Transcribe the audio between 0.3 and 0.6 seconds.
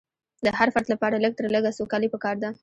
د